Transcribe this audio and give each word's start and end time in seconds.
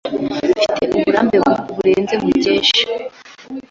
Mfite 0.83 0.93
uburambe 0.99 1.37
burenze 1.75 2.15
Mukesha. 2.23 2.81